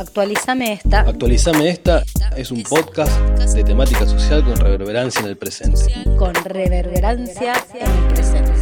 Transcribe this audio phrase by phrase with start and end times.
[0.00, 1.00] Actualizame esta.
[1.00, 2.02] Actualizame esta
[2.34, 3.12] es un podcast
[3.52, 5.92] de temática social con reverberancia en el presente.
[6.16, 8.52] Con reverberancia en el presente.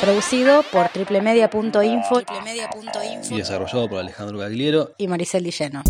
[0.00, 2.22] Producido por triplemedia.info
[3.30, 5.84] y desarrollado por Alejandro Gagliero y Maricel Dilleno.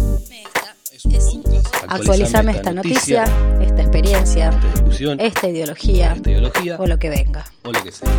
[1.89, 3.25] Actualizame esta noticia,
[3.63, 7.47] esta experiencia, esta discusión, esta ideología esta ideología o lo que venga.
[7.65, 8.11] o lo que sea.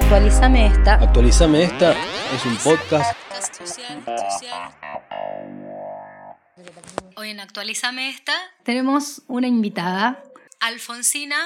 [0.00, 0.94] Actualizame esta.
[0.94, 1.94] Actualizame esta
[2.32, 3.16] es un podcast
[7.16, 8.32] Hoy en Actualizame esta
[8.64, 10.22] tenemos una invitada,
[10.60, 11.36] Alfonsina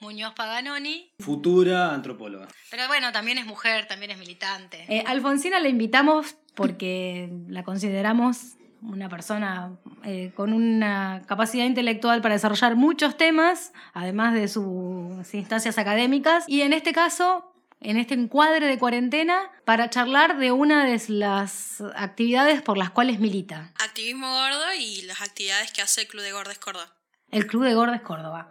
[0.00, 1.12] Muñoz Paganoni.
[1.20, 2.48] futura antropóloga.
[2.70, 4.84] Pero bueno, también es mujer, también es militante.
[4.88, 12.34] Eh, Alfonsina la invitamos porque la consideramos una persona eh, con una capacidad intelectual para
[12.34, 16.44] desarrollar muchos temas, además de sus instancias académicas.
[16.48, 17.51] Y en este caso,
[17.82, 23.18] en este encuadre de cuarentena, para charlar de una de las actividades por las cuales
[23.20, 23.72] milita.
[23.84, 26.86] Activismo gordo y las actividades que hace el Club de Gordes Córdoba.
[27.30, 28.50] El Club de Gordes Córdoba.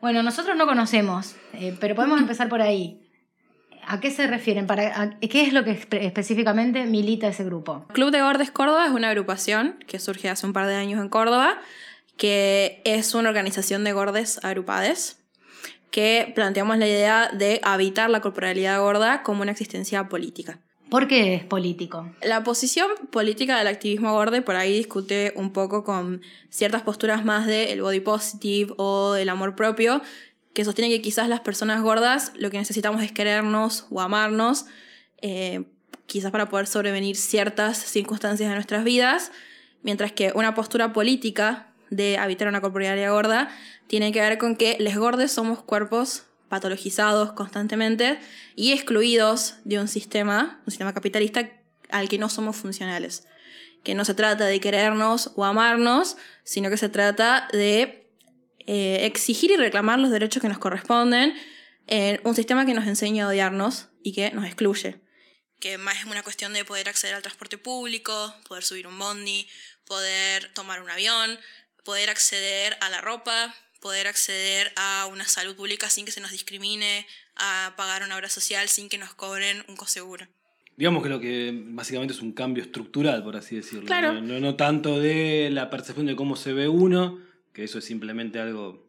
[0.00, 3.06] Bueno, nosotros no conocemos, eh, pero podemos empezar por ahí.
[3.86, 4.66] ¿A qué se refieren?
[4.66, 7.86] Para, a- ¿Qué es lo que espe- específicamente milita ese grupo?
[7.92, 11.08] Club de Gordes Córdoba es una agrupación que surge hace un par de años en
[11.08, 11.58] Córdoba,
[12.16, 15.18] que es una organización de gordes agrupades,
[15.90, 20.60] que planteamos la idea de habitar la corporalidad gorda como una existencia política.
[20.90, 22.12] ¿Por qué es político?
[22.20, 27.46] La posición política del activismo gordo por ahí discute un poco con ciertas posturas más
[27.46, 30.02] del body positive o del amor propio,
[30.52, 34.66] que sostiene que quizás las personas gordas lo que necesitamos es querernos o amarnos,
[35.22, 35.62] eh,
[36.06, 39.30] quizás para poder sobrevenir ciertas circunstancias de nuestras vidas,
[39.84, 43.50] mientras que una postura política de habitar una corporalidad gorda
[43.86, 48.18] tiene que ver con que les gordes somos cuerpos patologizados constantemente
[48.56, 51.50] y excluidos de un sistema, un sistema capitalista
[51.90, 53.26] al que no somos funcionales.
[53.84, 58.10] Que no se trata de querernos o amarnos, sino que se trata de
[58.66, 61.34] eh, exigir y reclamar los derechos que nos corresponden
[61.86, 65.00] en un sistema que nos enseña a odiarnos y que nos excluye.
[65.60, 69.48] Que más es una cuestión de poder acceder al transporte público, poder subir un bondi,
[69.86, 71.38] poder tomar un avión,
[71.84, 76.30] poder acceder a la ropa, poder acceder a una salud pública sin que se nos
[76.32, 80.26] discrimine, a pagar una obra social sin que nos cobren un coseguro.
[80.76, 83.86] Digamos que lo que básicamente es un cambio estructural, por así decirlo.
[83.86, 84.12] Claro.
[84.14, 87.18] No, no- no tanto de la percepción de cómo se ve uno,
[87.52, 88.86] que eso es simplemente algo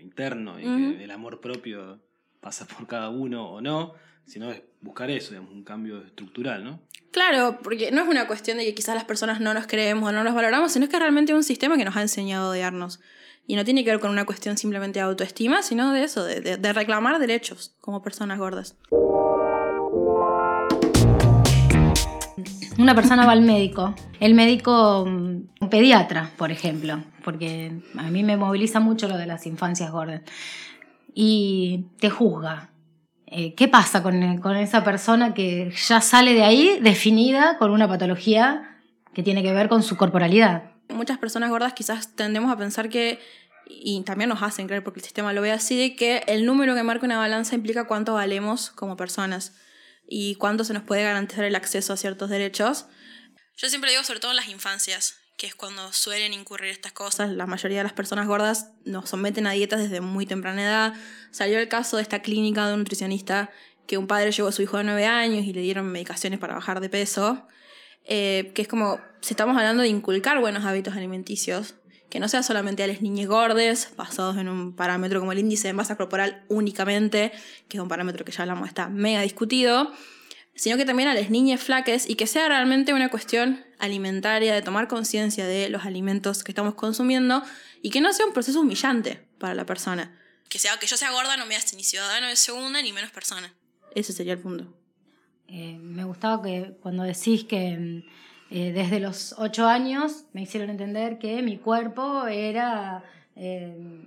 [0.00, 2.00] interno y que el amor propio
[2.40, 3.94] pasa por cada uno o no,
[4.26, 6.80] sino es buscar eso, digamos, un cambio estructural, ¿no?
[7.12, 10.12] Claro, porque no es una cuestión de que quizás las personas no nos creemos o
[10.12, 13.00] no nos valoramos, sino que realmente es un sistema que nos ha enseñado a odiarnos.
[13.46, 16.40] Y no tiene que ver con una cuestión simplemente de autoestima, sino de eso, de,
[16.40, 18.76] de- de reclamar derechos como personas gordas.
[22.78, 23.94] Una persona va al médico.
[24.20, 29.26] El médico, mm, un pediatra, por ejemplo, porque a mí me moviliza mucho lo de
[29.26, 30.20] las infancias gordas.
[31.14, 32.70] Y te juzga.
[33.26, 37.88] Eh, ¿Qué pasa con, con esa persona que ya sale de ahí definida con una
[37.88, 38.78] patología
[39.14, 40.70] que tiene que ver con su corporalidad?
[40.88, 43.18] Muchas personas gordas quizás tendemos a pensar que,
[43.66, 46.74] y también nos hacen creer porque el sistema lo ve así, de que el número
[46.76, 49.54] que marca una balanza implica cuánto valemos como personas
[50.08, 52.86] y cuánto se nos puede garantizar el acceso a ciertos derechos.
[53.56, 57.30] Yo siempre digo, sobre todo en las infancias, que es cuando suelen incurrir estas cosas.
[57.30, 60.94] La mayoría de las personas gordas nos someten a dietas desde muy temprana edad.
[61.30, 63.50] Salió el caso de esta clínica de un nutricionista
[63.86, 66.54] que un padre llevó a su hijo de 9 años y le dieron medicaciones para
[66.54, 67.46] bajar de peso.
[68.04, 71.74] Eh, que es como, si estamos hablando de inculcar buenos hábitos alimenticios,
[72.08, 75.68] que no sea solamente a las niñas gordes, basados en un parámetro como el índice
[75.68, 77.32] de masa corporal únicamente,
[77.68, 79.92] que es un parámetro que ya hablamos, está mega discutido,
[80.54, 84.62] sino que también a las niñas flaques y que sea realmente una cuestión alimentaria, de
[84.62, 87.42] tomar conciencia de los alimentos que estamos consumiendo
[87.82, 90.18] y que no sea un proceso humillante para la persona.
[90.48, 93.10] Que sea que yo sea gorda no me hace ni ciudadano de segunda ni menos
[93.10, 93.52] persona.
[93.94, 94.72] Ese sería el punto.
[95.48, 98.04] Eh, me gustaba que cuando decís que
[98.50, 104.04] eh, desde los ocho años me hicieron entender que mi cuerpo era eh,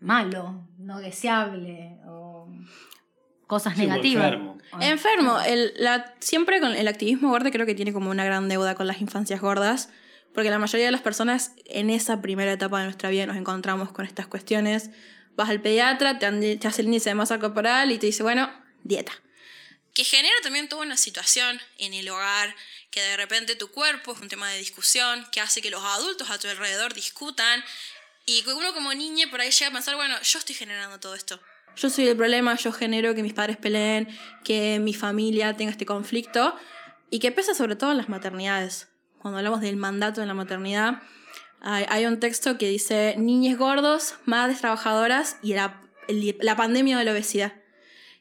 [0.00, 1.98] malo, no deseable
[3.50, 4.24] cosas Sí, negativas.
[4.24, 4.58] enfermo.
[4.72, 5.40] O- Enfermo.
[5.40, 8.86] El, la, siempre con el activismo gordo creo que tiene como una gran deuda con
[8.86, 9.88] las infancias gordas,
[10.32, 13.90] porque la mayoría de las personas en esa primera etapa de nuestra vida nos encontramos
[13.92, 14.90] con estas cuestiones.
[15.36, 18.48] Vas al pediatra, te, te hace el índice de masa corporal y te dice, bueno,
[18.84, 19.12] dieta.
[19.92, 22.54] Que genera también toda una situación en el hogar,
[22.92, 26.30] que de repente tu cuerpo es un tema de discusión, que hace que los adultos
[26.30, 27.62] a tu alrededor discutan
[28.24, 31.14] y que uno como niña por ahí llega a pensar, bueno, yo estoy generando todo
[31.16, 31.40] esto.
[31.76, 34.08] Yo soy el problema, yo genero que mis padres peleen,
[34.44, 36.54] que mi familia tenga este conflicto.
[37.12, 38.88] y que pesa sobre todo en las maternidades.
[39.18, 41.02] Cuando hablamos del mandato en la maternidad,
[41.60, 45.82] hay, un texto que dice niños gordos, madres trabajadoras y la,
[46.40, 47.52] la pandemia de la obesidad.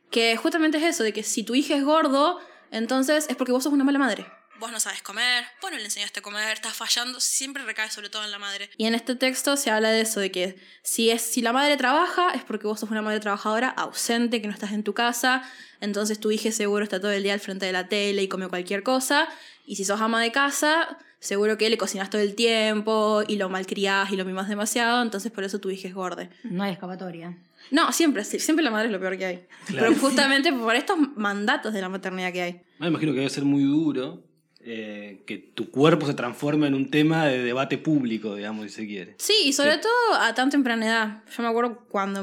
[0.10, 2.40] Que justamente es eso, de que si tu hijo es gordo,
[2.72, 4.26] entonces es porque vos sos una mala madre
[4.60, 8.10] vos no sabes comer, vos no le enseñaste a comer, estás fallando, siempre recae sobre
[8.10, 8.70] todo en la madre.
[8.78, 11.78] Y en este texto se habla de eso, de que si, es, si la madre
[11.78, 15.44] trabaja es porque vos sos una madre trabajadora ausente, que no estás en tu casa,
[15.82, 18.48] entonces tu hija seguro está todo el día al frente de la tele y come
[18.48, 19.28] cualquier cosa,
[19.66, 23.50] y si sos ama de casa, seguro que le cocinas todo el tiempo y lo
[23.50, 26.30] malcriás y lo mimas demasiado, entonces por eso tu hija es gorda.
[26.44, 27.38] No hay escapatoria.
[27.72, 29.46] No, siempre, siempre la madre es lo peor que hay.
[29.68, 32.62] Pero justamente por estos mandatos de la maternidad que hay.
[32.80, 34.24] Me imagino que debe ser muy duro
[34.62, 38.88] eh, que tu cuerpo se transforme en un tema de debate público, digamos, si se
[38.88, 39.16] quiere.
[39.18, 41.24] Sí, y sobre todo a tan temprana edad.
[41.36, 42.20] Yo me acuerdo cuando,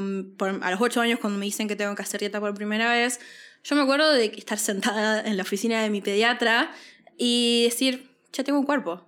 [0.61, 3.19] a los 8 años, cuando me dicen que tengo que hacer dieta por primera vez,
[3.63, 6.71] yo me acuerdo de estar sentada en la oficina de mi pediatra
[7.17, 9.03] y decir, ya tengo un cuerpo.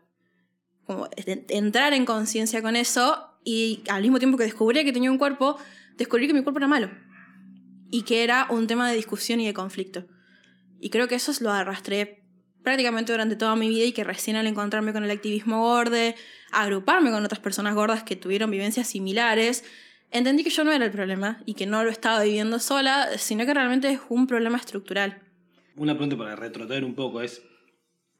[0.88, 1.08] Como
[1.50, 5.58] entrar en conciencia con eso y al mismo tiempo que descubrí que tenía un cuerpo,
[5.98, 6.90] descubrí que mi cuerpo era malo.
[7.92, 10.08] Y que era un tema de discusión y de conflicto.
[10.80, 12.19] Y creo que eso lo arrastré
[12.70, 16.16] prácticamente durante toda mi vida y que recién al encontrarme con el activismo gorde,
[16.52, 19.64] agruparme con otras personas gordas que tuvieron vivencias similares,
[20.12, 23.44] entendí que yo no era el problema y que no lo estaba viviendo sola, sino
[23.48, 25.18] que realmente es un problema estructural.
[25.78, 27.42] Una pregunta para retrotraer un poco es,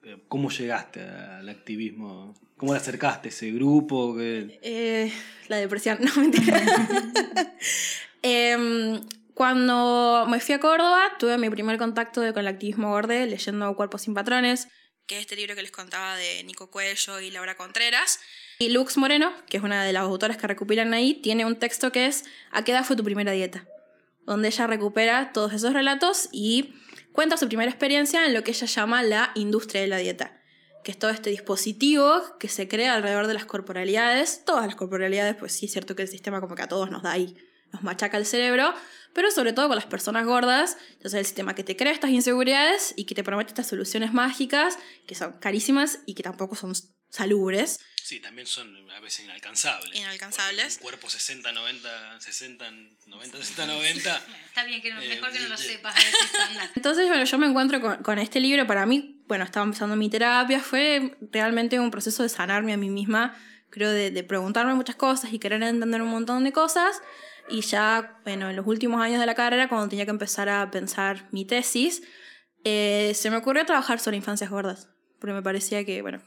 [0.02, 2.34] eh, ¿cómo llegaste al activismo?
[2.58, 4.16] ¿Cómo te acercaste a ese grupo?
[4.20, 5.12] Eh,
[5.48, 6.60] la depresión, no mentira.
[8.24, 9.00] eh,
[9.40, 14.02] cuando me fui a Córdoba, tuve mi primer contacto con el activismo gordo leyendo Cuerpos
[14.02, 14.68] sin Patrones,
[15.08, 18.20] que es este libro que les contaba de Nico Cuello y Laura Contreras.
[18.60, 21.94] Y Lux Moreno, que es una de las autoras que recopilan ahí, tiene un texto
[21.94, 23.66] que es ¿A qué edad fue tu primera dieta?
[24.26, 26.76] Donde ella recupera todos esos relatos y
[27.14, 30.38] cuenta su primera experiencia en lo que ella llama la industria de la dieta,
[30.84, 35.38] que es todo este dispositivo que se crea alrededor de las corporalidades, todas las corporalidades,
[35.38, 37.38] pues sí es cierto que el sistema como que a todos nos da ahí,
[37.72, 38.74] nos machaca el cerebro,
[39.14, 42.94] pero sobre todo con las personas gordas, entonces el sistema que te crea estas inseguridades
[42.96, 44.78] y que te promete estas soluciones mágicas
[45.08, 46.74] que son carísimas y que tampoco son
[47.10, 47.80] salubres.
[48.04, 49.96] Sí, también son a veces inalcanzables.
[49.96, 50.78] Inalcanzables.
[50.78, 52.72] Un cuerpo 60, 90, 60,
[53.06, 54.26] 90, 60, 90.
[54.48, 57.46] Está bien, que no, mejor que no lo sepas a veces Entonces, bueno, yo me
[57.46, 58.66] encuentro con, con, este libro.
[58.66, 60.60] Para mí, bueno, estaba empezando mi terapia.
[60.60, 63.38] Fue realmente un proceso de sanarme a mí misma.
[63.70, 67.02] Creo de, de preguntarme muchas cosas y querer entender un montón de cosas.
[67.50, 70.70] Y ya, bueno, en los últimos años de la carrera, cuando tenía que empezar a
[70.72, 72.04] pensar mi tesis,
[72.64, 76.22] eh, se me ocurrió trabajar sobre infancias gordas, porque me parecía que, bueno,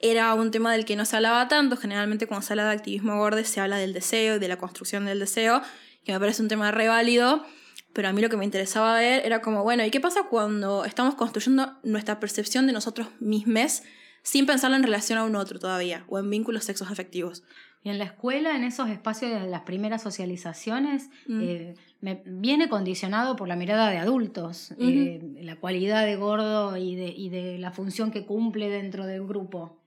[0.00, 1.76] era un tema del que no se hablaba tanto.
[1.76, 5.06] Generalmente cuando se habla de activismo gordo se habla del deseo y de la construcción
[5.06, 5.62] del deseo,
[6.04, 7.44] que me parece un tema re válido,
[7.92, 10.84] pero a mí lo que me interesaba ver era como, bueno, ¿y qué pasa cuando
[10.84, 13.82] estamos construyendo nuestra percepción de nosotros mismos
[14.24, 17.44] sin pensarlo en relación a un otro todavía, o en vínculos sexos afectivos?
[17.84, 21.40] Y en la escuela, en esos espacios de las primeras socializaciones, mm.
[21.42, 26.96] eh, me viene condicionado por la mirada de adultos, eh, la cualidad de gordo y
[26.96, 29.78] de, y de, la función que cumple dentro del grupo.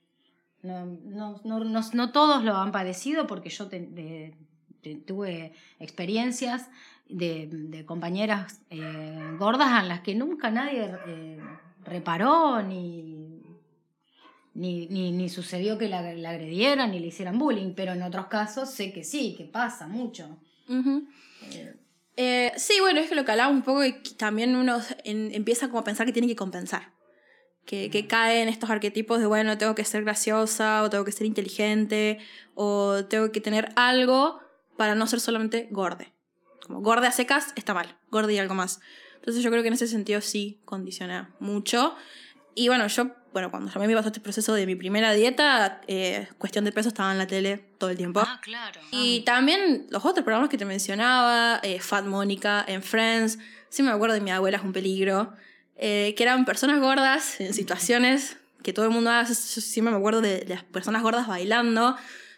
[0.62, 3.68] No, no, no, no todos lo han padecido porque yo
[5.06, 6.70] tuve experiencias
[7.10, 10.96] de, de compañeras eh, gordas en las que nunca nadie
[11.84, 13.17] reparó ni
[14.58, 18.92] ni, ni, sucedió que la, agredieran ni le hicieran bullying, pero en otros casos sé
[18.92, 20.40] que sí, que pasa mucho.
[20.68, 21.76] Eh,
[22.18, 25.80] eh, sí, bueno, es que lo que hablaba un poco y también uno empieza como
[25.80, 26.94] a pensar que tiene que compensar.
[27.66, 31.12] Que, que cae en estos arquetipos de, bueno, tengo que ser graciosa, o tengo que
[31.12, 32.18] ser inteligente,
[32.56, 34.40] o tengo que tener algo
[34.78, 36.14] para no ser solamente gorde.
[36.66, 38.80] Como gorde a secas está mal, gorde y algo más.
[39.16, 41.96] Entonces yo creo que en ese sentido sí condiciona mucho.
[42.58, 46.28] Y bueno, yo bueno, cuando ya me pasó este proceso de mi primera dieta, eh,
[46.40, 48.20] cuestión de peso estaba en la tele todo el tiempo.
[48.26, 48.82] Ah, claro.
[48.90, 53.38] Y también los otros programas que te mencionaba, eh, Fat Mónica, en Friends,
[53.70, 55.36] sí me acuerdo de mi abuela es un peligro,
[55.76, 60.22] eh, que eran personas gordas en situaciones que todo el mundo hace, sí me acuerdo
[60.22, 61.96] de, las personas gordas bailando.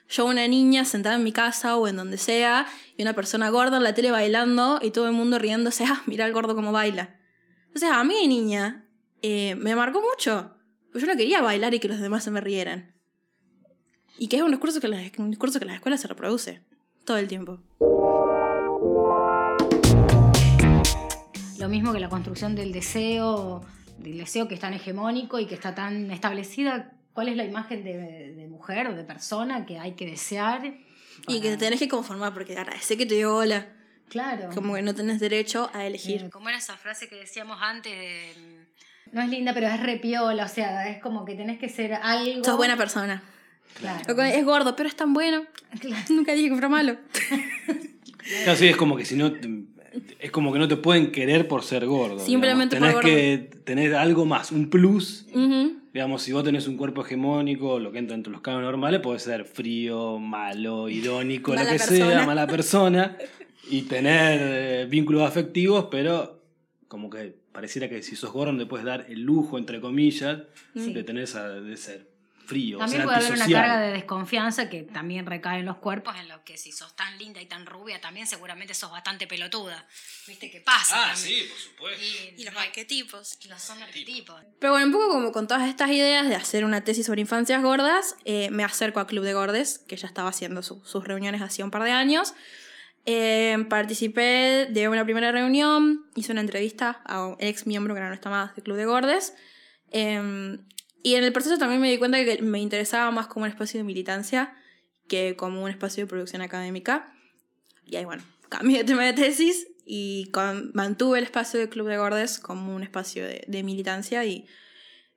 [0.10, 3.78] Yo una niña sentada en mi casa o en donde sea, y una persona gorda
[3.78, 7.16] en la tele bailando y todo el mundo riéndose, ah, mira el gordo cómo baila.
[7.68, 8.84] Entonces a mí, niña,
[9.22, 10.56] me marcó mucho
[10.92, 12.94] pues yo no quería bailar y que los demás se me rieran.
[14.18, 16.62] Y que es un discurso que, un discurso que en las escuelas se reproduce
[17.06, 17.60] todo el tiempo.
[21.60, 23.64] Lo mismo que la construcción del deseo,
[23.98, 26.94] del deseo que es tan hegemónico y que está tan establecida.
[27.14, 30.74] ¿Cuál es la imagen de, mujer o de persona que hay que desear?
[31.28, 33.76] Y que te tenés que conformar porque agradece que te dio hola.
[34.08, 34.50] Claro.
[34.54, 36.24] Como que no tenés derecho a elegir.
[36.24, 38.66] Eh, ¿Cómo era esa frase que decíamos antes de
[39.12, 42.44] no es linda, pero es repiola, o sea, es como que tenés que ser algo.
[42.44, 43.24] Sos buena persona.
[43.80, 44.24] Claro.
[44.24, 45.44] Es gordo, pero es tan bueno.
[46.10, 46.98] Nunca dije que fuera malo.
[48.44, 49.32] Claro, sí, es como que si no.
[50.20, 52.20] Es como que no te pueden querer por ser gordo.
[52.20, 55.26] Simplemente Tenés por que tener algo más, un plus.
[55.92, 59.18] Digamos, si vos tenés un cuerpo hegemónico, lo que entra entre los cánones normales, puede
[59.18, 63.18] ser frío, malo, irónico, lo que sea, mala persona.
[63.68, 66.44] y tener eh, vínculos afectivos, pero
[66.88, 70.40] como que pareciera que si sos gordo no te puedes dar el lujo, entre comillas,
[70.74, 72.10] de tener esa, de ser
[72.50, 72.80] frío.
[72.80, 76.44] También puede haber una carga de desconfianza que también recae en los cuerpos, en lo
[76.44, 79.88] que si sos tan linda y tan rubia, también seguramente sos bastante pelotuda.
[80.28, 81.12] ¿Viste qué pasa?
[81.12, 82.06] Ah, sí, por supuesto.
[82.38, 83.38] Y, los arquetipos.
[83.48, 84.42] Los son arquetipos.
[84.60, 87.62] Pero bueno, un poco como con todas estas ideas de hacer una tesis sobre infancias
[87.62, 91.64] gordas, eh, me acerco a Club de Gordes, que ya estaba haciendo sus reuniones hacía
[91.64, 92.34] un par de años.
[93.06, 98.14] Eh, participé de una primera reunión, hice una entrevista a un ex miembro que no
[98.14, 99.34] está más del Club de Gordes.
[99.92, 100.60] Em,
[101.02, 103.80] y en el proceso también me di cuenta que me interesaba más como un espacio
[103.80, 104.54] de militancia
[105.08, 107.14] que como un espacio de producción académica.
[107.86, 110.32] Y ahí, bueno, cambié de tema de tesis y
[110.74, 114.24] mantuve el espacio del Club de Gordes como un espacio de, militancia.
[114.26, 114.46] Y,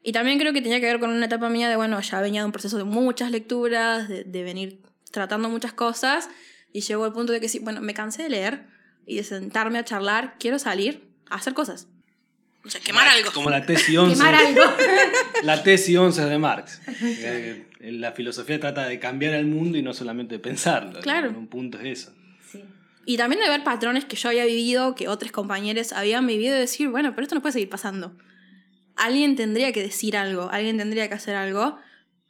[0.02, 2.40] y, también creo que tenía que ver con una etapa mía de, bueno, ya venía
[2.40, 6.30] de un proceso de muchas lecturas, de, de venir tratando muchas cosas.
[6.72, 8.66] Y llegó al punto de que sí, bueno, me cansé de leer
[9.06, 11.88] y de sentarme a charlar, quiero salir a hacer cosas.
[12.64, 13.32] O sea, quemar algo.
[13.32, 14.14] Como la tesis 11.
[14.14, 14.62] quemar algo.
[15.42, 16.80] la tesis 11 de Marx.
[17.80, 21.00] La filosofía trata de cambiar el mundo y no solamente de pensarlo.
[21.00, 21.30] Claro.
[21.30, 22.14] un punto es eso.
[22.48, 22.62] Sí.
[23.06, 26.60] Y también de ver patrones que yo había vivido, que otros compañeros habían vivido, y
[26.60, 28.16] decir, bueno, pero esto no puede seguir pasando.
[28.94, 31.76] Alguien tendría que decir algo, alguien tendría que hacer algo.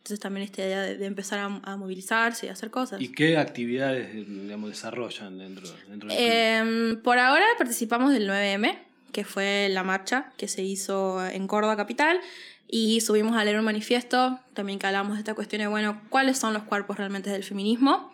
[0.02, 3.00] Entonces también esta idea de, empezar a, movilizarse y hacer cosas.
[3.00, 8.78] ¿Y qué actividades digamos, desarrollan dentro, dentro del eh, Por ahora participamos del 9M,
[9.12, 12.18] que fue la marcha que se hizo en Córdoba Capital,
[12.66, 16.36] y subimos a leer un manifiesto, también que hablamos de esta cuestión de, bueno, cuáles
[16.36, 18.11] son los cuerpos realmente del feminismo.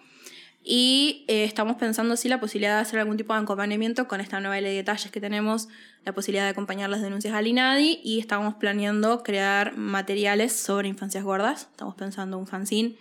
[0.71, 4.39] Y eh, estamos pensando si la posibilidad de hacer algún tipo de acompañamiento con esta
[4.39, 5.67] nueva ley de detalles que tenemos,
[6.05, 11.25] la posibilidad de acompañar las denuncias al INADI y estamos planeando crear materiales sobre infancias
[11.25, 11.69] gordas.
[11.71, 12.97] Estamos pensando un fanzine,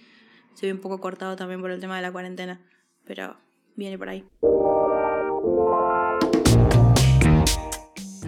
[0.54, 2.62] se ve un poco cortado también por el tema de la cuarentena,
[3.04, 3.36] pero
[3.76, 4.24] viene por ahí.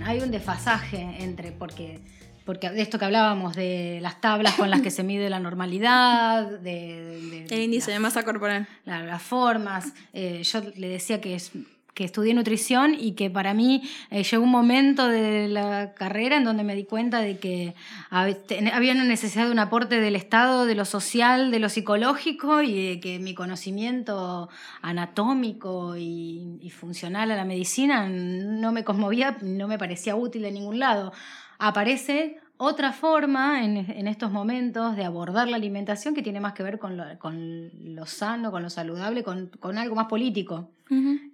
[0.04, 2.02] Hay un desfasaje entre, porque
[2.50, 6.48] porque de esto que hablábamos de las tablas con las que se mide la normalidad,
[6.48, 8.68] de, el índice de masa corporal.
[8.86, 9.94] las formas.
[10.14, 11.52] Eh, yo le decía que, es,
[11.94, 16.44] que estudié nutrición y que para mí eh, llegó un momento de la carrera en
[16.44, 17.76] donde me di cuenta de que
[18.10, 22.88] había una necesidad de un aporte del Estado, de lo social, de lo psicológico y
[22.88, 24.50] de que mi conocimiento
[24.82, 30.52] anatómico y, y funcional a la medicina no me conmovía, no me parecía útil de
[30.52, 31.14] ningún lado
[31.60, 36.78] aparece otra forma en, estos momentos de abordar la alimentación que tiene más que ver
[36.78, 40.72] con lo, sano, con lo saludable, con, algo más político,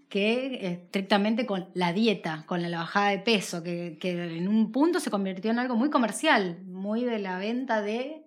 [0.08, 5.10] que estrictamente con la dieta, con la bajada de peso, que, en un punto se
[5.10, 8.22] convirtió en algo muy comercial, muy de la venta de...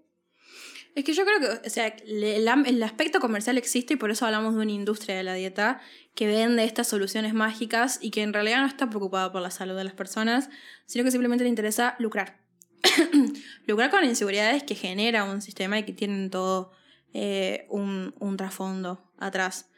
[0.96, 4.26] Es que yo creo que, o sea, el, el aspecto comercial existe y por eso
[4.26, 5.80] hablamos de una industria de la dieta
[6.18, 9.76] que vende estas soluciones mágicas y que en realidad no está preocupada por la salud
[9.76, 10.50] de las personas,
[10.84, 12.40] sino que simplemente le interesa lucrar.
[13.68, 16.72] lucrar con inseguridades que genera un sistema y que tienen todo
[17.14, 19.70] eh, un, trasfondo atrás.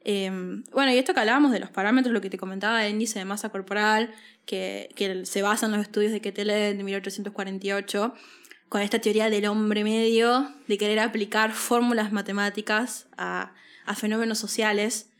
[0.00, 3.18] Em, bueno, y esto que hablábamos de los parámetros, lo que te comentaba el índice
[3.18, 4.14] de masa corporal,
[4.46, 8.14] que, que se basa en los estudios de Ketele de 1848,
[8.70, 13.52] con esta teoría del hombre medio, de querer aplicar fórmulas matemáticas a,
[13.84, 15.11] a fenómenos sociales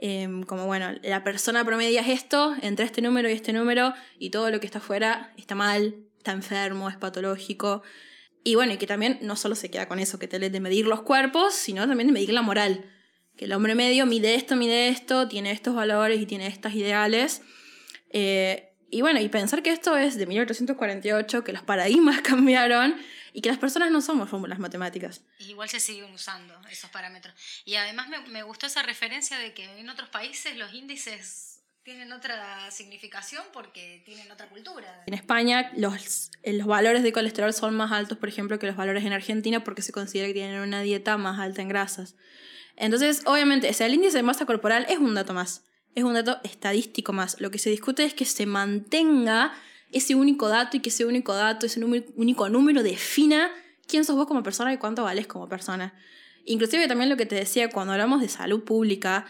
[0.00, 4.30] Em, como bueno, la persona promedia es esto, entre este número y este número, y
[4.30, 7.82] todo lo que está afuera está mal, está enfermo, es patológico.
[8.44, 10.86] Y bueno, y que también no solo se queda con eso que te de medir
[10.86, 12.84] los cuerpos, sino también de medir la moral.
[13.36, 17.42] Que el hombre medio mide esto, mide esto, tiene estos valores y tiene estas ideales.
[18.10, 22.94] Eh, y bueno, y pensar que esto es de 1848, que los paradigmas cambiaron
[23.38, 25.20] y que las personas no somos fórmulas matemáticas.
[25.38, 27.32] Igual se siguen usando esos parámetros.
[27.64, 32.10] Y además me, me gustó esa referencia de que en otros países los índices tienen
[32.10, 35.04] otra significación porque tienen otra cultura.
[35.06, 39.04] En España los, los valores de colesterol son más altos, por ejemplo, que los valores
[39.04, 42.16] en Argentina porque se considera que tienen una dieta más alta en grasas.
[42.74, 45.62] Entonces, obviamente, el índice de masa corporal es un dato más,
[45.94, 47.40] es un dato estadístico más.
[47.40, 49.54] Lo que se discute es que se mantenga
[49.92, 53.50] ese único dato y que ese único dato, ese único número defina
[53.86, 55.94] quién sos vos como persona y cuánto vales como persona.
[56.44, 59.26] Inclusive también lo que te decía cuando hablamos de salud pública,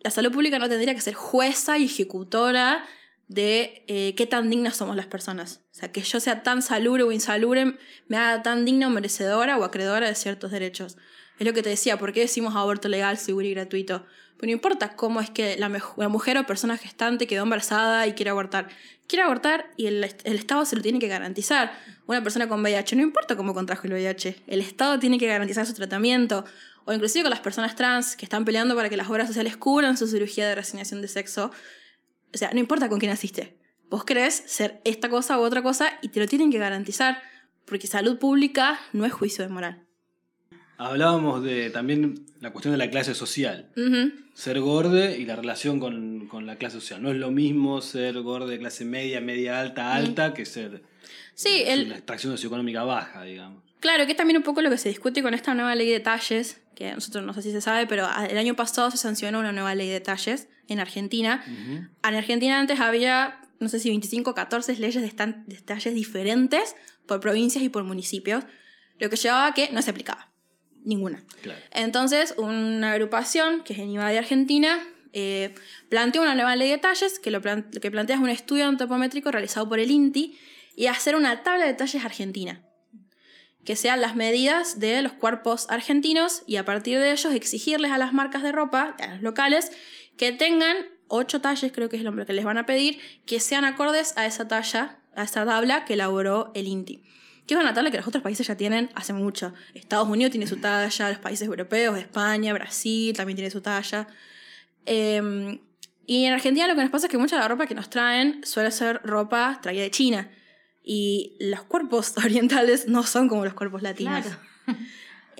[0.00, 2.84] la salud pública no tendría que ser jueza y ejecutora
[3.28, 5.60] de eh, qué tan dignas somos las personas.
[5.72, 7.76] O sea, que yo sea tan salubre o insalubre
[8.08, 10.96] me haga tan digna o merecedora o acreedora de ciertos derechos.
[11.38, 14.04] Es lo que te decía, ¿por qué decimos aborto legal, seguro y gratuito?
[14.38, 15.68] Pues no importa cómo es que la,
[16.08, 18.68] mujer o persona gestante quedó embarazada y quiere abortar.
[19.08, 21.72] Quiere abortar y el, Estado se lo tiene que garantizar.
[22.06, 25.64] Una persona con VIH, no importa cómo contrajo el VIH, el Estado tiene que garantizar
[25.64, 26.44] su tratamiento.
[26.84, 29.96] O inclusive con las personas trans que están peleando para que las obras sociales cubran
[29.96, 31.50] su cirugía de resignación de sexo.
[32.34, 33.56] O sea, no importa con quién naciste.
[33.88, 37.22] Vos crees ser esta cosa u otra cosa y te lo tienen que garantizar.
[37.64, 39.87] Porque salud pública no es juicio de moral.
[40.78, 43.68] Hablábamos de también la cuestión de la clase social.
[44.32, 47.02] Ser gorde y la relación con, la clase social.
[47.02, 50.82] No es lo mismo ser gorde de clase media, media alta, alta, que ser
[51.34, 51.90] sí, el...
[51.90, 53.60] extracción socioeconómica baja, digamos.
[53.80, 55.98] Claro, que es también un poco lo que se discute con esta nueva ley de
[55.98, 59.50] talles, que nosotros no sé si se sabe, pero el año pasado se sancionó una
[59.50, 61.44] nueva ley de talles en Argentina.
[61.46, 66.76] En Argentina antes había, no sé si 25 o 14 leyes de, de talles diferentes
[67.06, 68.44] por provincias y por municipios,
[69.00, 70.27] lo que llevaba a que no se aplicaba
[70.88, 71.22] ninguna.
[71.70, 75.54] Entonces, una agrupación, que es en IVA de Argentina, eh,
[75.88, 79.68] planteó una nueva ley de talles que lo, que plantea es un estudio antropométrico realizado
[79.68, 80.38] por el INTI
[80.74, 82.62] y hacer una tabla de talles argentina,
[83.64, 87.98] que sean las medidas de los cuerpos argentinos y a partir de ellos exigirles a
[87.98, 89.72] las marcas de ropa, a los locales,
[90.16, 90.76] que tengan
[91.08, 94.26] ocho talles, creo que es lo que les van a pedir, que sean acordes a
[94.26, 97.02] esa talla, a esa tabla que elaboró el INTI
[97.48, 99.54] que es una tabla que los otros países ya tienen hace mucho.
[99.72, 104.06] Estados Unidos tiene su talla, los países europeos, España, Brasil también tiene su talla.
[104.84, 105.58] Em,
[106.06, 107.88] y en Argentina lo que nos pasa es que mucha de la ropa que nos
[107.88, 110.30] traen suele ser ropa traída de China.
[110.84, 114.26] Y los cuerpos orientales no son como los cuerpos latinos.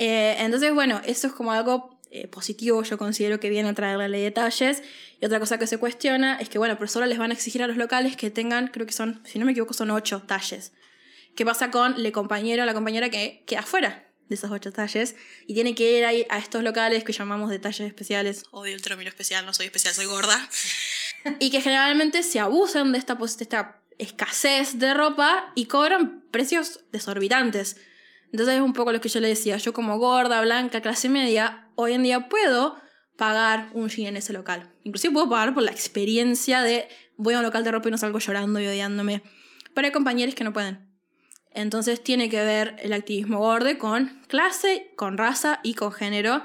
[0.00, 3.98] Eh, entonces, bueno, eso es como algo eh, positivo, yo considero que viene a traer
[3.98, 4.80] la ley de talles.
[5.20, 7.64] Y otra cosa que se cuestiona es que, bueno, por solo les van a exigir
[7.64, 10.72] a los locales que tengan, creo que son, si no me equivoco, son ocho talles.
[11.38, 15.14] ¿Qué pasa con el compañero o la compañera que queda fuera de esos ocho talles
[15.46, 18.42] y tiene que ir a, a estos locales que llamamos de talles especiales?
[18.50, 20.36] Odio el término especial, no soy especial, soy gorda.
[21.38, 27.76] y que generalmente se abusan de esta, esta escasez de ropa y cobran precios desorbitantes.
[28.32, 31.70] Entonces es un poco lo que yo le decía, yo como gorda, blanca, clase media,
[31.76, 32.82] hoy en día puedo
[33.16, 34.74] pagar un jean en ese local.
[34.82, 37.98] Inclusive puedo pagar por la experiencia de voy a un local de ropa y no
[37.98, 39.22] salgo llorando y odiándome.
[39.72, 40.87] Pero hay compañeros que no pueden.
[41.52, 46.42] Entonces tiene que ver el activismo borde con clase, con raza y con género.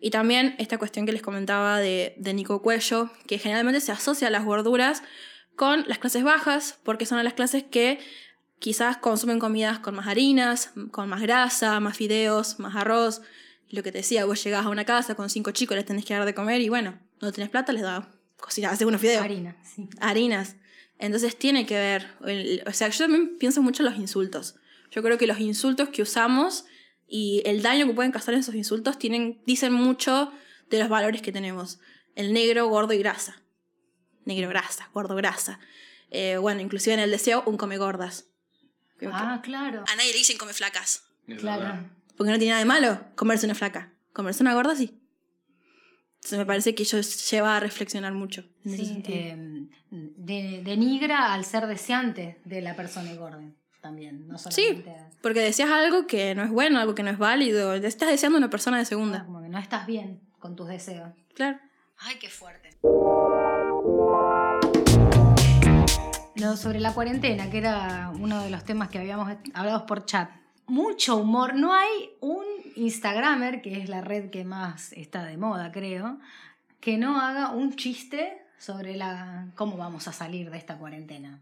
[0.00, 4.30] Y también esta cuestión que les comentaba de, Nico Cuello, que generalmente se asocia a
[4.30, 5.02] las gorduras
[5.56, 7.98] con las clases bajas, porque son las clases que
[8.58, 13.22] quizás consumen comidas con más harinas, con más grasa, más fideos, más arroz.
[13.70, 16.14] lo que te decía, vos llegás a una casa con cinco chicos, les tenés que
[16.14, 19.22] dar de comer y bueno, no tenés plata, les da cocina, hace unos fideos.
[19.22, 19.88] Harinas, sí.
[20.00, 20.56] Harinas.
[20.98, 22.08] Entonces tiene que ver,
[22.66, 24.56] o sea, yo también pienso mucho en los insultos.
[24.90, 26.64] Yo creo que los insultos que usamos
[27.06, 30.32] y el daño que pueden causar esos insultos tienen, dicen mucho
[30.70, 31.80] de los valores que tenemos.
[32.14, 33.42] El negro, gordo y grasa.
[34.24, 35.58] Negro, grasa, gordo, grasa.
[36.10, 38.26] Eh, bueno, inclusive en el deseo, un come gordas.
[39.12, 39.84] Ah, claro.
[39.86, 41.04] A nadie le dicen come flacas.
[41.38, 41.90] Claro.
[42.16, 43.92] Porque no tiene nada de malo comerse una flaca.
[44.12, 45.00] Comerse una gorda, sí.
[46.32, 48.44] Me parece que eso lleva a reflexionar mucho.
[48.64, 49.68] sí, em,
[50.16, 53.42] denigra al ser deseante de la persona gorda
[53.80, 54.84] también, no solamente...
[54.84, 58.38] Sí, porque decías algo que no es bueno, algo que no es válido, estás deseando
[58.38, 59.26] una persona de segunda.
[59.26, 61.10] como que no estás bien con tus deseos.
[61.34, 61.58] Claro.
[61.98, 62.70] Ay, qué fuerte.
[66.36, 70.30] Lo sobre la cuarentena, que era uno de los temas que habíamos hablado por chat
[70.66, 71.54] mucho humor.
[71.54, 72.44] No hay un
[72.76, 76.18] Instagramer, que es la red que más está de moda, creo,
[76.80, 81.40] que no haga un chiste sobre la cómo vamos a salir de esta cuarentena.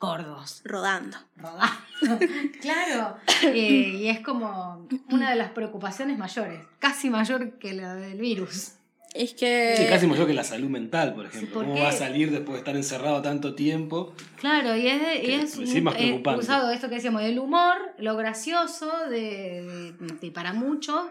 [0.00, 0.62] Gordos.
[0.64, 1.16] Rodando.
[1.36, 1.72] Rodando.
[2.60, 3.16] claro.
[3.42, 8.74] Eh, y es como una de las preocupaciones mayores, casi mayor que la del virus.
[9.14, 9.74] Es que.
[9.76, 11.60] Sí, casi mejor que la salud mental, por ejemplo.
[11.60, 14.14] ¿Cómo va a salir después de estar encerrado tanto tiempo?
[14.36, 16.40] Claro, y es, y es, más eh, preocupante.
[16.40, 19.94] usado esto que decíamos, el humor, lo gracioso, de,
[20.34, 21.06] para muchos,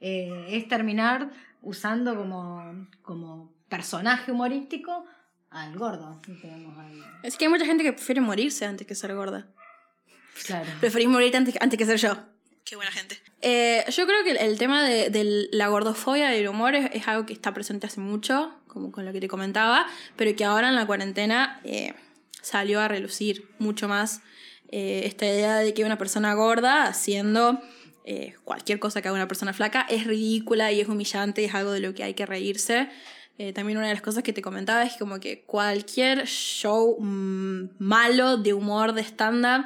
[0.00, 1.30] eh, es terminar
[1.62, 5.04] usando como, como personaje humorístico
[5.50, 6.20] al gordo.
[7.22, 9.46] Es que hay mucha gente que prefiere morirse antes que ser gorda.
[10.46, 10.68] Claro.
[10.80, 12.33] Preferís morirte antes, antes que ser yo.
[12.64, 13.18] Qué buena gente.
[13.42, 17.34] Eh, yo creo que el, tema de, la gordofobia y el humor es, algo que
[17.34, 20.86] está presente hace mucho, como con lo que te comentaba, pero que ahora en la
[20.86, 21.92] cuarentena eh,
[22.40, 24.22] salió a relucir mucho más
[24.68, 27.60] eh, esta idea de que una persona gorda haciendo
[28.44, 31.72] cualquier cosa que haga una persona flaca es ridícula y es humillante y es algo
[31.72, 32.90] de lo que hay que reírse.
[33.38, 37.76] eh, también una de las cosas que te comentaba es como que cualquier show mm,
[37.78, 39.64] malo de humor de stand-up,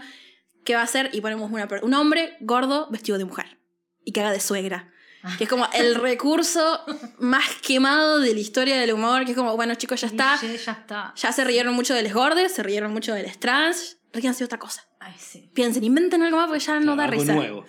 [0.68, 1.08] ¿qué va a hacer?
[1.14, 3.58] Y ponemos una, un hombre gordo vestido de mujer
[4.04, 4.92] y que haga de suegra.
[5.38, 6.84] Que es como el recurso
[7.18, 10.38] más quemado de la historia del humor, que es como, bueno chicos, ya está.
[10.42, 11.14] ya está.
[11.16, 14.58] Ya se rieron mucho de los gordes, se rieron mucho de los trans, ríanse otra
[14.58, 14.86] cosa.
[15.00, 15.50] Ay, sí.
[15.54, 17.32] Piensen, inventen algo más porque ya no da algo risa.
[17.32, 17.64] nuevo.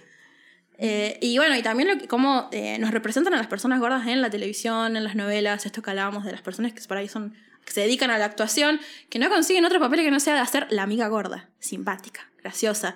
[0.78, 4.08] Eh, y bueno, y también lo que, cómo eh, nos representan a las personas gordas
[4.08, 7.08] en la televisión, en las novelas, esto que hablábamos de las personas que por ahí
[7.08, 7.34] son,
[7.64, 10.42] que se dedican a la actuación, que no consiguen otro papel que no sea de
[10.42, 12.96] hacer la amiga gorda, simpática, graciosa.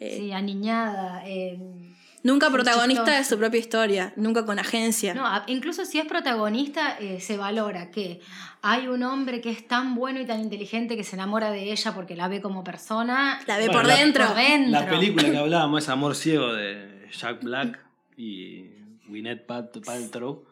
[0.00, 1.22] Eh, sí, aniñada.
[2.22, 5.14] nunca protagonista de su propia historia, nunca con agencia.
[5.14, 8.20] No, incluso si es protagonista, se valora que
[8.62, 11.94] hay un hombre que es tan bueno y tan inteligente que se enamora de ella
[11.94, 13.38] porque la ve como persona.
[13.46, 14.26] La ve por, dentro.
[14.26, 14.70] por, dentro.
[14.70, 17.78] La película que hablábamos es Amor Ciego de Jack Black
[18.16, 18.64] y
[19.06, 20.44] Gwyneth Paltrow,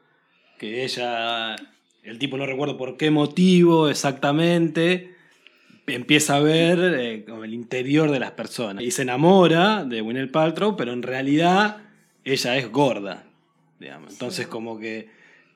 [0.59, 1.57] que ella,
[2.03, 5.12] el tipo no recuerdo por qué motivo exactamente,
[5.87, 10.77] empieza a ver eh, el interior de las personas y se enamora de Gwyneth Paltrow,
[10.77, 11.79] pero en realidad
[12.25, 13.25] ella es gorda,
[13.79, 14.13] digamos.
[14.13, 15.09] Entonces como que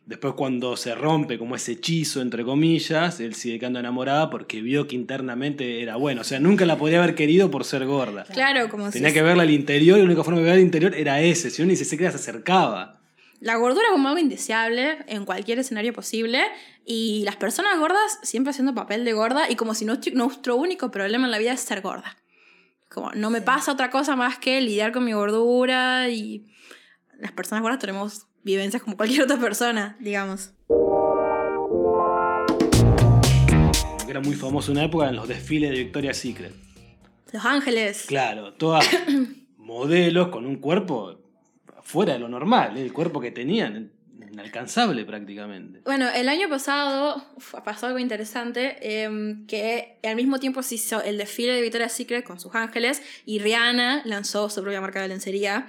[0.07, 4.87] Después cuando se rompe como ese hechizo, entre comillas, él sigue quedando enamorada porque vio
[4.87, 6.21] que internamente era bueno.
[6.21, 8.23] O sea, nunca la podría haber querido por ser gorda.
[8.33, 10.95] Claro, como Tenía que verla al interior y la única forma de verla al interior
[10.95, 11.51] era ese.
[11.51, 13.01] Si uno ni se queda, se acercaba.
[13.41, 16.43] La gordura como algo indeseable en cualquier escenario posible
[16.85, 21.27] y las personas gordas siempre haciendo papel de gorda y como si nuestro único problema
[21.27, 22.17] en la vida es ser gorda.
[22.89, 26.47] Como no me pasa otra cosa más que lidiar con mi gordura y
[27.19, 30.53] las personas gordas tenemos vivencias como cualquier otra persona, digamos.
[34.09, 36.55] Era muy famoso en una época en los desfiles de Victoria's Secret.
[37.33, 38.05] Los Ángeles.
[38.07, 38.87] Claro, todas
[39.59, 41.26] modelos con un cuerpo
[41.87, 43.93] fuera de lo normal, el cuerpo que tenían,
[44.33, 45.83] inalcanzable prácticamente.
[45.85, 47.25] Bueno, el año pasado
[47.65, 52.25] pasó algo interesante, em, que al mismo tiempo se hizo el desfile de Victoria's Secret
[52.25, 55.69] con sus ángeles y Rihanna lanzó su propia marca de lencería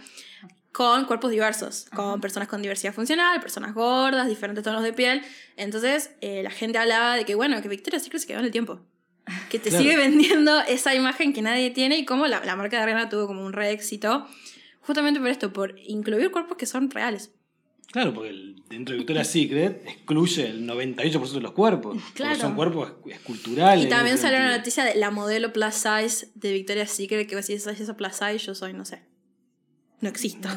[0.71, 5.21] con cuerpos diversos, con personas con diversidad funcional, personas gordas, diferentes tonos de piel.
[5.55, 8.51] Entonces eh, la gente hablaba de que, bueno, que Victoria's Secret se quedó en el
[8.51, 8.79] tiempo.
[9.49, 13.07] Que te sigue vendiendo esa imagen que nadie tiene y como la, marca de Rihanna
[13.07, 14.27] tuvo como un re éxito.
[14.87, 17.31] Justamente por esto, por incluir cuerpos que son reales.
[17.91, 21.97] Claro, porque dentro de Victoria's Secret excluye el 98% de los cuerpos.
[22.13, 22.39] Claro.
[22.39, 23.85] Son cuerpos esculturales.
[23.85, 27.39] Y también salió la noticia de la modelo plus size de Victoria's Secret, que va
[27.39, 29.01] a decir, esa plus size, yo soy, no sé,
[29.99, 30.47] no existo.
[30.47, 30.53] No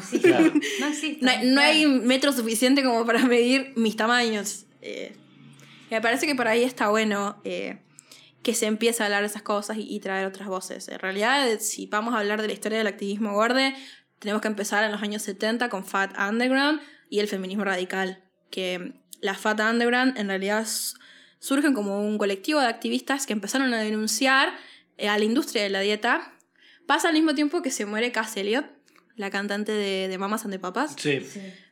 [0.87, 1.19] existe.
[1.43, 4.65] No, hay, metro suficiente como para medir mis tamaños.
[4.81, 5.13] Eh,
[5.89, 7.79] me parece que por ahí está bueno eh,
[8.43, 10.87] que se empiece a hablar de esas cosas y, traer otras voces.
[10.87, 13.59] En realidad, si vamos a hablar de la historia del activismo gordo,
[14.21, 16.79] tenemos que empezar en los años 70 con Fat Underground
[17.09, 18.23] y el feminismo radical.
[18.51, 20.67] Que las Fat Underground en realidad
[21.39, 24.53] surgen como un colectivo de activistas que empezaron a denunciar
[24.99, 26.33] eh, a la industria de la dieta.
[26.85, 28.65] Pasa al mismo tiempo que se muere Cass Elliot,
[29.15, 30.95] la cantante de, de Mamas and the Papas.
[30.99, 31.19] Sí.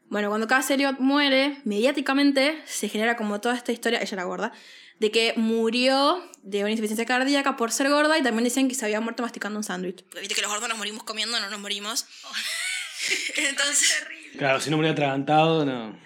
[0.09, 4.53] Bueno, cuando Cass Elliot muere, mediáticamente se genera como toda esta historia, ella era gorda,
[4.99, 8.85] de que murió de una insuficiencia cardíaca por ser gorda y también decían que se
[8.85, 10.03] había muerto masticando un sándwich.
[10.03, 12.05] Porque viste que los gordos nos morimos comiendo, no nos morimos.
[13.37, 14.03] Entonces.
[14.37, 15.99] Claro, si no hubiera atragantado, no.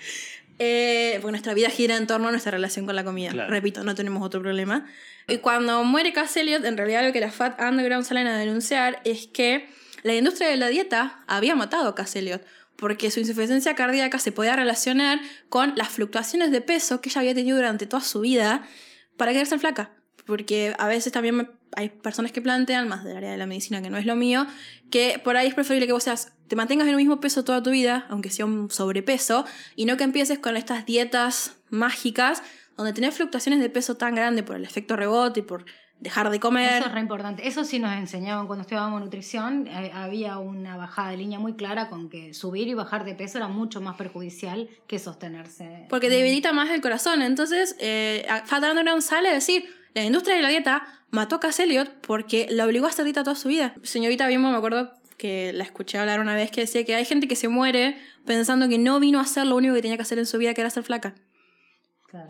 [0.58, 3.47] Eh, porque nuestra vida gira en torno a nuestra relación con la comida.
[3.47, 4.88] Repito, no tenemos otro problema.
[5.27, 9.01] Y cuando muere Cass Elliot, en realidad lo que las Fat Underground salen a denunciar
[9.03, 9.67] es que
[10.03, 12.41] la industria de la dieta había matado a Cass Elliot
[12.84, 17.34] porque su insuficiencia cardíaca se podía relacionar con las fluctuaciones de peso que ella había
[17.34, 18.67] tenido durante toda su vida
[19.15, 19.93] para quedarse flaca.
[20.26, 23.89] Porque a veces también hay personas que plantean, más del área de la medicina que
[23.89, 24.46] no es lo mío,
[24.91, 27.63] que por ahí es preferible que vos seas, te mantengas en el mismo peso toda
[27.63, 29.46] tu vida, aunque sea un sobrepeso,
[29.78, 32.43] y no que empieces con estas dietas mágicas
[32.76, 35.63] donde tenés fluctuaciones de peso tan grande por el efecto rebote y por
[35.99, 36.77] dejar de comer.
[36.79, 37.47] Eso es re importante.
[37.47, 39.67] Eso sí nos enseñaban cuando estudiábamos nutrición.
[39.67, 43.38] Eh, había una bajada de línea muy clara con que subir y bajar de peso
[43.38, 45.88] era mucho más perjudicial que sostenerse.
[45.89, 47.21] Porque debilita más el corazón.
[47.21, 52.01] Entonces, eh, Underground sale a decir, la industria de la dieta mató a Cass Elliot
[52.01, 53.75] porque la obligó a hacer dieta toda su vida.
[53.84, 57.27] Señorita mismo me acuerdo que la escuché hablar una vez que decía que hay gente
[57.27, 60.19] que se muere pensando que no vino a hacer lo único que tenía que hacer
[60.19, 61.13] en su vida, que era ser flaca.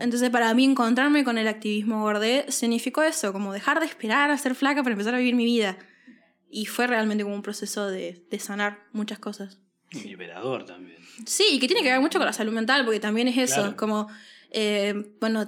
[0.00, 4.38] Entonces, para mí, encontrarme con el activismo gordé significó eso, como dejar de esperar a
[4.38, 5.76] ser flaca para empezar a vivir mi vida.
[6.50, 9.58] Y fue realmente como un proceso de, de sanar muchas cosas.
[9.92, 10.98] liberador también.
[11.26, 13.76] Sí, y que tiene que ver mucho con la salud mental, porque también es eso,
[13.76, 14.08] como,
[14.50, 15.44] eh, bueno,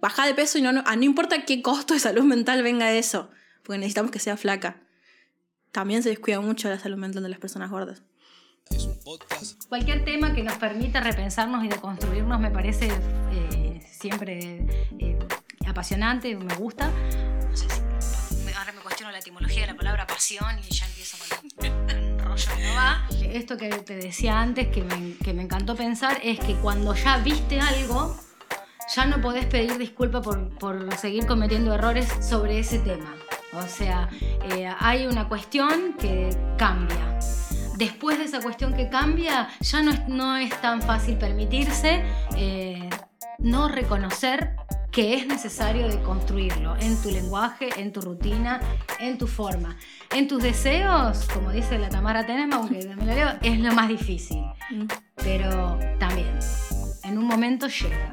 [0.00, 2.98] bajar de peso y no, no, no importa qué costo de salud mental venga de
[2.98, 3.30] eso,
[3.62, 4.82] porque necesitamos que sea flaca.
[5.72, 8.02] También se descuida mucho la salud mental de las personas gordas.
[9.68, 12.88] Cualquier tema que nos permita repensarnos y deconstruirnos me parece
[13.32, 14.66] eh, siempre
[14.98, 15.18] eh,
[15.66, 16.90] apasionante, me gusta.
[17.48, 21.16] No sé si ahora me cuestiono la etimología de la palabra pasión y ya empiezo
[21.56, 23.08] con un rollo que no va.
[23.32, 27.18] Esto que te decía antes, que me, que me encantó pensar, es que cuando ya
[27.18, 28.16] viste algo,
[28.94, 33.14] ya no podés pedir disculpa por, por seguir cometiendo errores sobre ese tema.
[33.52, 34.08] O sea,
[34.50, 37.18] eh, hay una cuestión que cambia.
[37.80, 42.02] Después de esa cuestión que cambia, ya no es, no es tan fácil permitirse
[42.36, 42.90] eh,
[43.38, 44.54] no reconocer
[44.92, 48.60] que es necesario de construirlo en tu lenguaje, en tu rutina,
[48.98, 49.78] en tu forma.
[50.14, 53.88] En tus deseos, como dice la Tamara Tenema, aunque también lo leo, es lo más
[53.88, 54.44] difícil.
[54.68, 54.84] Mm.
[55.14, 56.38] Pero también,
[57.02, 58.12] en un momento llega.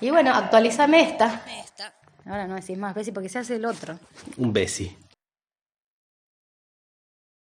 [0.00, 1.42] Y bueno, actualizame esta.
[2.24, 3.98] Ahora no decís más Bessie porque se hace el otro.
[4.36, 4.96] Un Bessie.